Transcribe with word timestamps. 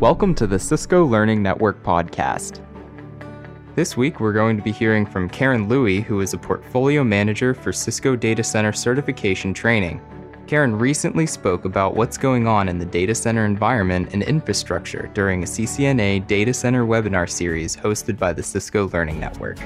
Welcome 0.00 0.36
to 0.36 0.46
the 0.46 0.60
Cisco 0.60 1.04
Learning 1.04 1.42
Network 1.42 1.82
podcast. 1.82 2.64
This 3.74 3.96
week, 3.96 4.20
we're 4.20 4.32
going 4.32 4.56
to 4.56 4.62
be 4.62 4.70
hearing 4.70 5.04
from 5.04 5.28
Karen 5.28 5.68
Louie, 5.68 6.02
who 6.02 6.20
is 6.20 6.32
a 6.32 6.38
portfolio 6.38 7.02
manager 7.02 7.52
for 7.52 7.72
Cisco 7.72 8.14
Data 8.14 8.44
Center 8.44 8.72
Certification 8.72 9.52
Training. 9.52 10.00
Karen 10.46 10.78
recently 10.78 11.26
spoke 11.26 11.64
about 11.64 11.96
what's 11.96 12.16
going 12.16 12.46
on 12.46 12.68
in 12.68 12.78
the 12.78 12.86
data 12.86 13.12
center 13.12 13.44
environment 13.44 14.10
and 14.12 14.22
infrastructure 14.22 15.10
during 15.14 15.42
a 15.42 15.46
CCNA 15.46 16.28
Data 16.28 16.54
Center 16.54 16.86
webinar 16.86 17.28
series 17.28 17.74
hosted 17.74 18.16
by 18.16 18.32
the 18.32 18.42
Cisco 18.44 18.88
Learning 18.90 19.18
Network. 19.18 19.58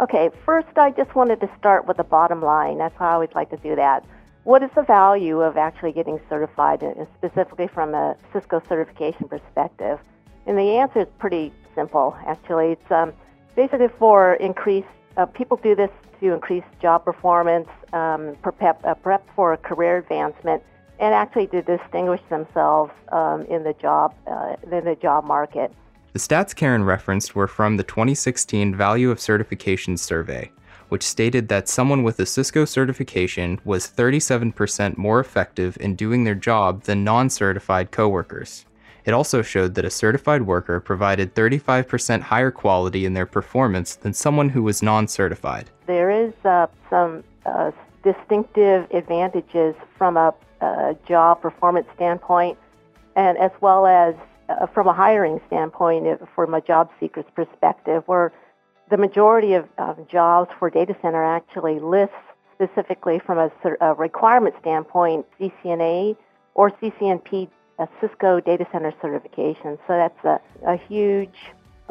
Okay, 0.00 0.28
first, 0.44 0.76
I 0.76 0.90
just 0.90 1.14
wanted 1.14 1.40
to 1.40 1.48
start 1.56 1.86
with 1.86 1.98
the 1.98 2.02
bottom 2.02 2.42
line. 2.42 2.78
That's 2.78 2.96
how 2.98 3.10
I 3.10 3.12
always 3.12 3.30
like 3.36 3.50
to 3.50 3.56
do 3.58 3.76
that. 3.76 4.04
What 4.44 4.62
is 4.62 4.70
the 4.74 4.82
value 4.82 5.40
of 5.40 5.56
actually 5.56 5.92
getting 5.92 6.20
certified, 6.28 6.82
and 6.82 7.06
specifically 7.16 7.66
from 7.66 7.94
a 7.94 8.14
Cisco 8.30 8.62
certification 8.68 9.26
perspective? 9.26 9.98
And 10.46 10.58
the 10.58 10.76
answer 10.76 11.00
is 11.00 11.08
pretty 11.18 11.50
simple, 11.74 12.14
actually. 12.26 12.72
It's 12.72 12.90
um, 12.92 13.14
basically 13.56 13.88
for 13.98 14.34
increased, 14.34 14.86
uh, 15.16 15.24
people 15.24 15.56
do 15.56 15.74
this 15.74 15.88
to 16.20 16.34
increase 16.34 16.64
job 16.82 17.06
performance, 17.06 17.68
um, 17.94 18.36
prep, 18.42 18.84
uh, 18.84 18.92
prep 18.92 19.26
for 19.34 19.56
career 19.56 19.96
advancement, 19.96 20.62
and 20.98 21.14
actually 21.14 21.46
to 21.46 21.62
distinguish 21.62 22.20
themselves 22.28 22.92
um, 23.12 23.46
in 23.46 23.64
the 23.64 23.72
job 23.72 24.14
uh, 24.26 24.56
in 24.70 24.84
the 24.84 24.96
job 25.00 25.24
market. 25.24 25.72
The 26.12 26.18
stats 26.18 26.54
Karen 26.54 26.84
referenced 26.84 27.34
were 27.34 27.48
from 27.48 27.78
the 27.78 27.82
2016 27.82 28.76
Value 28.76 29.10
of 29.10 29.18
Certification 29.18 29.96
Survey 29.96 30.52
which 30.88 31.02
stated 31.02 31.48
that 31.48 31.68
someone 31.68 32.02
with 32.02 32.18
a 32.20 32.26
Cisco 32.26 32.64
certification 32.64 33.60
was 33.64 33.88
37% 33.88 34.96
more 34.96 35.20
effective 35.20 35.76
in 35.80 35.96
doing 35.96 36.24
their 36.24 36.34
job 36.34 36.82
than 36.84 37.04
non 37.04 37.30
certified 37.30 37.90
coworkers. 37.90 38.64
It 39.04 39.12
also 39.12 39.42
showed 39.42 39.74
that 39.74 39.84
a 39.84 39.90
certified 39.90 40.42
worker 40.42 40.80
provided 40.80 41.34
35% 41.34 42.22
higher 42.22 42.50
quality 42.50 43.04
in 43.04 43.12
their 43.12 43.26
performance 43.26 43.96
than 43.96 44.14
someone 44.14 44.48
who 44.48 44.62
was 44.62 44.82
non 44.82 45.08
certified. 45.08 45.70
There 45.86 46.10
is 46.10 46.32
uh, 46.44 46.68
some 46.88 47.22
uh, 47.44 47.72
distinctive 48.02 48.90
advantages 48.92 49.74
from 49.98 50.16
a, 50.16 50.34
a, 50.60 50.96
job 51.06 51.42
performance 51.42 51.86
standpoint, 51.94 52.58
and 53.16 53.36
as 53.36 53.50
well 53.60 53.86
as 53.86 54.14
uh, 54.48 54.66
from 54.66 54.86
a 54.86 54.92
hiring 54.92 55.40
standpoint, 55.48 56.06
from 56.34 56.54
a 56.54 56.60
job 56.62 56.90
seeker's 56.98 57.26
perspective, 57.34 58.02
where 58.06 58.32
the 58.90 58.96
majority 58.96 59.54
of, 59.54 59.68
of 59.78 60.08
jobs 60.08 60.50
for 60.58 60.70
data 60.70 60.96
center 61.02 61.24
actually 61.24 61.78
lists 61.80 62.14
specifically 62.54 63.18
from 63.18 63.38
a, 63.38 63.50
a 63.80 63.94
requirement 63.94 64.54
standpoint 64.60 65.26
CCNA 65.40 66.16
or 66.54 66.70
CCNP 66.70 67.48
a 67.78 67.88
Cisco 68.00 68.40
data 68.40 68.66
center 68.70 68.92
certification. 69.02 69.78
So 69.86 69.94
that's 69.94 70.24
a, 70.24 70.40
a 70.66 70.76
huge 70.76 71.34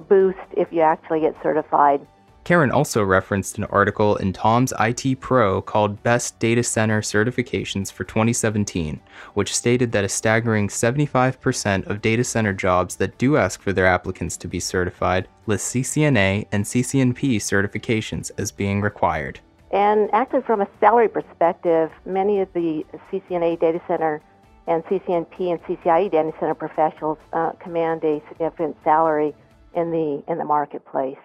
boost 0.07 0.37
if 0.55 0.71
you 0.71 0.81
actually 0.81 1.21
get 1.21 1.35
certified. 1.43 2.05
Karen 2.43 2.71
also 2.71 3.01
referenced 3.01 3.57
an 3.57 3.63
article 3.65 4.17
in 4.17 4.33
Tom's 4.33 4.73
IT 4.77 5.21
Pro 5.21 5.61
called 5.61 6.03
Best 6.03 6.37
Data 6.39 6.61
Center 6.61 7.01
Certifications 7.01 7.89
for 7.89 8.03
2017, 8.03 8.99
which 9.33 9.55
stated 9.55 9.93
that 9.93 10.03
a 10.03 10.09
staggering 10.09 10.67
75% 10.67 11.87
of 11.87 12.01
data 12.01 12.23
center 12.23 12.51
jobs 12.51 12.97
that 12.97 13.17
do 13.17 13.37
ask 13.37 13.61
for 13.61 13.71
their 13.71 13.87
applicants 13.87 14.35
to 14.37 14.47
be 14.49 14.59
certified 14.59 15.27
list 15.45 15.73
CCNA 15.73 16.45
and 16.51 16.65
CCNP 16.65 17.37
certifications 17.37 18.29
as 18.37 18.51
being 18.51 18.81
required. 18.81 19.39
And 19.71 20.09
actually, 20.13 20.41
from 20.41 20.61
a 20.61 20.67
salary 20.81 21.07
perspective, 21.07 21.91
many 22.05 22.41
of 22.41 22.51
the 22.53 22.85
CCNA 23.09 23.59
data 23.59 23.81
center 23.87 24.21
and 24.67 24.83
CCNP 24.85 25.51
and 25.51 25.63
CCIE 25.63 26.11
data 26.11 26.31
center 26.39 26.53
professionals 26.55 27.17
uh, 27.31 27.51
command 27.53 28.03
a 28.03 28.21
significant 28.29 28.75
salary 28.83 29.33
in 29.75 29.91
the 29.91 30.23
in 30.27 30.37
the 30.37 30.45
marketplace. 30.45 31.17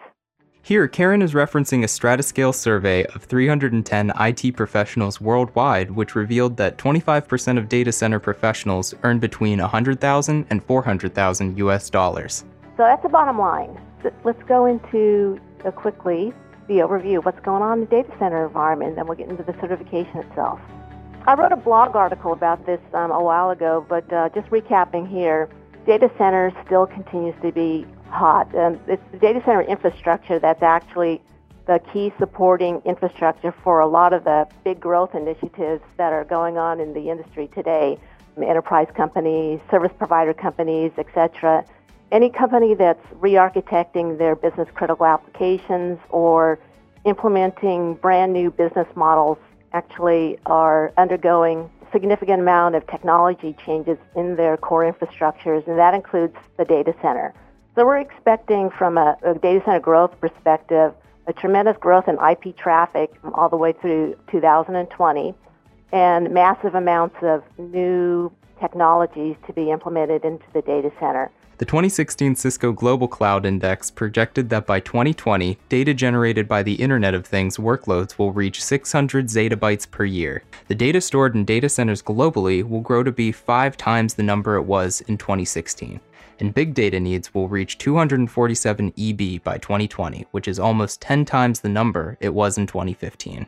Here, 0.69 0.87
Karen 0.87 1.23
is 1.23 1.33
referencing 1.33 1.83
a 1.83 1.87
Stratascale 1.87 2.55
survey 2.55 3.07
of 3.15 3.25
310 3.25 4.13
IT 4.21 4.55
professionals 4.55 5.19
worldwide, 5.19 5.93
which 5.93 6.15
revealed 6.15 6.59
that 6.59 6.77
25% 6.77 7.57
of 7.57 7.71
data 7.71 7.91
center 7.91 8.19
professionals 8.19 8.95
earn 9.03 9.19
between 9.19 9.61
100,000 9.61 10.47
and 10.51 10.63
400,000 10.63 11.57
US 11.57 11.89
dollars. 11.89 12.45
So 12.77 12.83
that's 12.83 13.03
the 13.03 13.09
bottom 13.09 13.39
line. 13.39 13.81
Let's 14.25 14.43
go 14.43 14.67
into 14.67 15.41
uh, 15.65 15.71
quickly 15.71 16.35
the 16.67 16.81
overview 16.81 17.17
of 17.17 17.25
what's 17.25 17.41
going 17.41 17.63
on 17.63 17.79
in 17.79 17.85
the 17.87 17.91
data 17.91 18.15
center 18.19 18.45
environment, 18.47 18.91
and 18.91 18.99
then 18.99 19.07
we'll 19.07 19.17
get 19.17 19.31
into 19.31 19.45
the 19.45 19.59
certification 19.63 20.19
itself. 20.19 20.61
I 21.27 21.33
wrote 21.33 21.53
a 21.53 21.57
blog 21.57 21.97
article 21.97 22.35
about 22.35 22.67
this 22.67 22.81
um, 22.93 23.11
a 23.11 23.23
while 23.23 23.49
ago, 23.49 23.87
but 23.89 24.13
uh, 24.13 24.29
just 24.35 24.51
recapping 24.51 25.09
here, 25.09 25.49
data 25.87 26.11
centers 26.19 26.53
still 26.67 26.87
continues 26.87 27.35
to 27.41 27.53
be 27.53 27.87
hot. 28.11 28.55
Um, 28.55 28.81
it's 28.87 29.03
the 29.13 29.19
data 29.19 29.41
center 29.45 29.63
infrastructure 29.63 30.39
that's 30.39 30.63
actually 30.63 31.23
the 31.67 31.81
key 31.93 32.13
supporting 32.19 32.81
infrastructure 32.85 33.55
for 33.63 33.81
a 33.81 33.87
lot 33.87 34.13
of 34.13 34.25
the 34.25 34.49
big 34.65 34.81
growth 34.81 35.15
initiatives 35.15 35.83
that 35.99 36.13
are 36.13 36.25
going 36.25 36.57
on 36.57 36.81
in 36.81 36.95
the 36.95 37.11
industry 37.11 37.49
today. 37.55 37.99
Enterprise 38.39 38.87
companies, 38.97 39.61
service 39.71 39.91
provider 39.99 40.33
companies, 40.33 40.93
etc. 40.97 41.65
Any 42.13 42.31
company 42.31 42.75
that's 42.75 43.05
re-architecting 43.17 44.17
their 44.17 44.37
business 44.37 44.69
critical 44.75 45.05
applications 45.05 45.99
or 46.09 46.59
implementing 47.05 47.95
brand 47.95 48.33
new 48.33 48.51
business 48.51 48.87
models 48.95 49.39
actually 49.73 50.39
are 50.47 50.93
undergoing 50.97 51.69
significant 51.93 52.41
amount 52.41 52.75
of 52.75 52.87
technology 52.87 53.55
changes 53.65 53.99
in 54.15 54.37
their 54.37 54.57
core 54.57 54.91
infrastructures, 54.91 55.67
and 55.67 55.79
that 55.79 55.95
includes 55.95 56.37
the 56.57 56.65
data 56.65 56.95
center. 57.03 57.35
So 57.75 57.85
we're 57.87 57.99
expecting 57.99 58.71
from 58.71 58.99
a, 58.99 59.17
a 59.23 59.35
data 59.35 59.63
center 59.65 59.81
growth 59.81 60.19
perspective 60.21 60.95
a 61.27 61.33
tremendous 61.33 61.77
growth 61.77 62.09
in 62.09 62.17
IP 62.19 62.57
traffic 62.57 63.13
all 63.35 63.49
the 63.49 63.57
way 63.57 63.73
through 63.73 64.17
2020 64.31 65.35
and 65.93 66.31
massive 66.31 66.75
amounts 66.75 67.17
of 67.23 67.43
new 67.59 68.33
technologies 68.61 69.37
to 69.47 69.53
be 69.53 69.71
implemented 69.71 70.25
into 70.25 70.45
the 70.53 70.63
data 70.63 70.91
center. 70.99 71.31
The 71.59 71.65
2016 71.65 72.37
Cisco 72.37 72.73
Global 72.73 73.09
Cloud 73.09 73.45
Index 73.45 73.91
projected 73.91 74.49
that 74.51 74.65
by 74.65 74.79
2020, 74.79 75.59
data 75.69 75.93
generated 75.93 76.47
by 76.47 76.63
the 76.63 76.75
Internet 76.75 77.15
of 77.15 77.27
Things 77.27 77.57
workloads 77.57 78.17
will 78.17 78.33
reach 78.33 78.63
600 78.63 79.27
zettabytes 79.27 79.91
per 79.91 80.05
year. 80.05 80.45
The 80.69 80.77
data 80.77 81.01
stored 81.01 81.35
in 81.35 81.45
data 81.45 81.69
centers 81.69 82.01
globally 82.01 82.63
will 82.63 82.81
grow 82.81 83.03
to 83.03 83.11
be 83.11 83.33
five 83.33 83.77
times 83.77 84.15
the 84.15 84.23
number 84.23 84.55
it 84.55 84.63
was 84.63 85.01
in 85.03 85.19
2016 85.19 86.01
and 86.39 86.55
big 86.55 86.75
data 86.75 87.01
needs 87.01 87.35
will 87.35 87.49
reach 87.49 87.79
247 87.79 88.93
EB 88.99 89.43
by 89.43 89.59
2020, 89.59 90.27
which 90.31 90.49
is 90.49 90.59
almost 90.59 91.01
10 91.01 91.25
times 91.25 91.61
the 91.61 91.69
number 91.69 92.17
it 92.21 92.35
was 92.35 92.59
in 92.59 92.67
2015. 92.67 93.47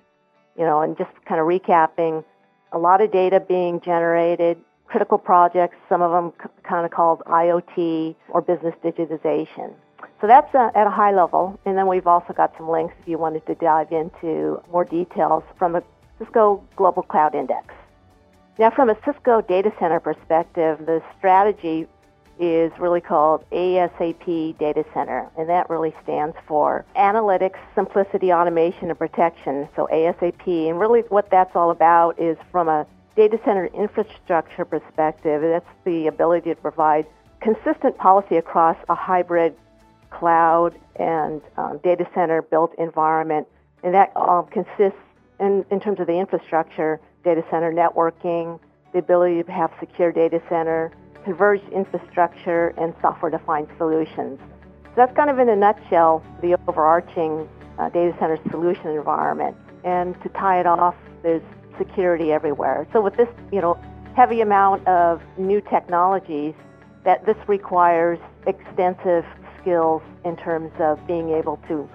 You 0.58 0.64
know, 0.64 0.80
and 0.80 0.96
just 0.98 1.10
kind 1.26 1.40
of 1.40 1.46
recapping, 1.46 2.24
a 2.72 2.78
lot 2.78 3.00
of 3.00 3.12
data 3.12 3.40
being 3.40 3.80
generated, 3.80 4.58
critical 4.86 5.18
projects, 5.18 5.76
some 5.88 6.02
of 6.02 6.10
them 6.10 6.32
c- 6.42 6.50
kind 6.68 6.84
of 6.84 6.90
called 6.90 7.22
IoT 7.26 8.14
or 8.28 8.42
business 8.42 8.74
digitization. 8.84 9.72
So 10.20 10.26
that's 10.26 10.54
uh, 10.54 10.70
at 10.74 10.86
a 10.86 10.90
high 10.90 11.12
level. 11.12 11.58
And 11.64 11.78
then 11.78 11.86
we've 11.86 12.06
also 12.06 12.32
got 12.32 12.52
some 12.58 12.68
links 12.68 12.94
if 13.00 13.08
you 13.08 13.16
wanted 13.16 13.46
to 13.46 13.54
dive 13.54 13.90
into 13.92 14.60
more 14.70 14.84
details 14.84 15.42
from 15.58 15.72
the 15.72 15.82
Cisco 16.18 16.62
Global 16.76 17.02
Cloud 17.02 17.34
Index. 17.34 17.74
Now, 18.58 18.70
from 18.70 18.90
a 18.90 18.96
Cisco 19.06 19.40
data 19.40 19.72
center 19.78 20.00
perspective, 20.00 20.84
the 20.84 21.02
strategy 21.16 21.88
is 22.40 22.72
really 22.78 23.02
called 23.02 23.44
ASAP 23.50 24.58
Data 24.58 24.84
Center, 24.94 25.28
and 25.36 25.48
that 25.48 25.68
really 25.68 25.94
stands 26.02 26.34
for 26.48 26.86
Analytics, 26.96 27.58
Simplicity, 27.74 28.32
Automation, 28.32 28.88
and 28.88 28.98
Protection. 28.98 29.68
So 29.76 29.86
ASAP, 29.92 30.68
and 30.68 30.80
really 30.80 31.02
what 31.10 31.30
that's 31.30 31.54
all 31.54 31.70
about 31.70 32.18
is 32.18 32.38
from 32.50 32.68
a 32.68 32.86
data 33.14 33.38
center 33.44 33.66
infrastructure 33.66 34.64
perspective, 34.64 35.42
that's 35.42 35.68
the 35.84 36.06
ability 36.06 36.48
to 36.50 36.56
provide 36.56 37.06
consistent 37.40 37.98
policy 37.98 38.36
across 38.36 38.76
a 38.88 38.94
hybrid 38.94 39.54
cloud 40.08 40.74
and 40.96 41.42
um, 41.58 41.78
data 41.84 42.06
center 42.14 42.40
built 42.40 42.74
environment, 42.78 43.46
and 43.82 43.94
that 43.94 44.12
um, 44.16 44.46
consists 44.46 44.98
in, 45.38 45.64
in 45.70 45.78
terms 45.80 46.00
of 46.00 46.06
the 46.06 46.18
infrastructure, 46.18 47.00
data 47.22 47.44
center 47.50 47.72
networking, 47.72 48.58
the 48.92 48.98
ability 48.98 49.42
to 49.42 49.52
have 49.52 49.70
secure 49.78 50.12
data 50.12 50.40
center, 50.48 50.92
converged 51.24 51.68
infrastructure, 51.72 52.68
and 52.78 52.94
software-defined 53.00 53.68
solutions. 53.78 54.38
So 54.84 54.92
that's 54.96 55.14
kind 55.14 55.30
of 55.30 55.38
in 55.38 55.48
a 55.48 55.56
nutshell 55.56 56.24
the 56.42 56.56
overarching 56.66 57.48
uh, 57.78 57.88
data 57.90 58.16
center 58.18 58.38
solution 58.50 58.88
environment. 58.88 59.56
And 59.84 60.20
to 60.22 60.28
tie 60.30 60.60
it 60.60 60.66
off, 60.66 60.94
there's 61.22 61.42
security 61.78 62.32
everywhere. 62.32 62.86
So 62.92 63.00
with 63.00 63.16
this, 63.16 63.28
you 63.52 63.60
know, 63.60 63.78
heavy 64.14 64.40
amount 64.40 64.86
of 64.88 65.22
new 65.38 65.60
technologies, 65.60 66.54
that 67.04 67.24
this 67.24 67.36
requires 67.46 68.18
extensive 68.46 69.24
skills 69.60 70.02
in 70.24 70.36
terms 70.36 70.72
of 70.80 71.04
being 71.06 71.30
able 71.30 71.58
to 71.68 71.88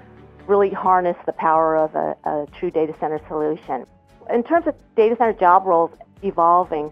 really 0.48 0.70
harness 0.70 1.18
the 1.26 1.34
power 1.34 1.76
of 1.78 1.94
a, 1.96 2.16
a 2.24 2.46
true 2.58 2.72
data 2.72 2.96
center 3.00 3.20
solution. 3.28 3.86
In 4.34 4.44
terms 4.44 4.66
of 4.68 4.76
data 4.96 5.16
center 5.18 5.34
job 5.34 5.66
roles 5.66 5.92
evolving, 6.24 6.92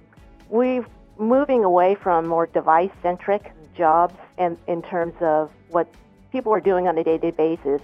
We're 0.50 0.86
moving 1.18 1.64
away 1.64 1.96
from 1.96 2.28
more 2.28 2.48
device 2.48 2.92
centric 3.02 3.52
jobs 3.76 4.16
and 4.38 4.58
in 4.68 4.82
terms 4.82 5.14
of 5.22 5.52
what 5.70 5.88
people 6.32 6.54
are 6.54 6.60
doing 6.60 6.88
on 6.88 6.98
a 6.98 7.04
day 7.04 7.18
to 7.18 7.32
day 7.32 7.32
basis 7.32 7.82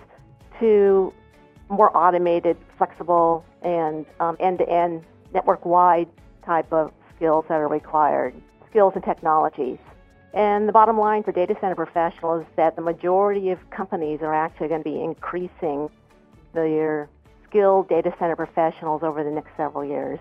to 0.59 1.13
more 1.69 1.95
automated, 1.95 2.57
flexible, 2.77 3.45
and 3.61 4.05
um, 4.19 4.35
end 4.39 4.57
to 4.57 4.69
end 4.69 5.03
network 5.33 5.65
wide 5.65 6.07
type 6.43 6.71
of 6.73 6.91
skills 7.15 7.45
that 7.47 7.55
are 7.55 7.67
required, 7.67 8.33
skills 8.69 8.93
and 8.95 9.03
technologies. 9.03 9.77
And 10.33 10.67
the 10.67 10.71
bottom 10.71 10.97
line 10.97 11.23
for 11.23 11.31
data 11.31 11.55
center 11.59 11.75
professionals 11.75 12.41
is 12.41 12.47
that 12.55 12.75
the 12.75 12.81
majority 12.81 13.49
of 13.49 13.69
companies 13.69 14.19
are 14.21 14.33
actually 14.33 14.67
going 14.67 14.83
to 14.83 14.89
be 14.89 15.01
increasing 15.01 15.89
their 16.53 17.09
skilled 17.47 17.89
data 17.89 18.13
center 18.19 18.35
professionals 18.35 19.01
over 19.03 19.23
the 19.23 19.31
next 19.31 19.49
several 19.57 19.83
years. 19.83 20.19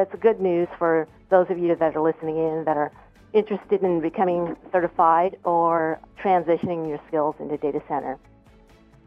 That's 0.00 0.14
good 0.22 0.40
news 0.40 0.66
for 0.78 1.06
those 1.28 1.50
of 1.50 1.58
you 1.58 1.76
that 1.76 1.94
are 1.94 2.00
listening 2.00 2.38
in 2.38 2.64
that 2.64 2.78
are 2.78 2.90
interested 3.34 3.82
in 3.82 4.00
becoming 4.00 4.56
certified 4.72 5.36
or 5.44 6.00
transitioning 6.24 6.88
your 6.88 6.98
skills 7.06 7.34
into 7.38 7.58
data 7.58 7.82
center. 7.86 8.18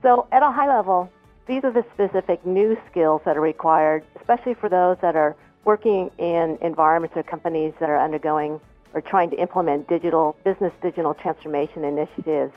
So 0.03 0.27
at 0.31 0.43
a 0.43 0.51
high 0.51 0.67
level, 0.67 1.11
these 1.47 1.63
are 1.63 1.71
the 1.71 1.83
specific 1.95 2.45
new 2.45 2.77
skills 2.91 3.23
that 3.25 3.35
are 3.35 3.41
required, 3.41 4.05
especially 4.19 4.53
for 4.53 4.69
those 4.69 4.97
that 5.01 5.15
are 5.15 5.35
working 5.65 6.11
in 6.19 6.59
environments 6.61 7.17
or 7.17 7.23
companies 7.23 7.73
that 7.79 7.89
are 7.89 7.99
undergoing 7.99 8.61
or 8.93 9.01
trying 9.01 9.31
to 9.31 9.41
implement 9.41 9.89
digital 9.89 10.35
business 10.43 10.73
digital 10.83 11.15
transformation 11.15 11.83
initiatives 11.83 12.53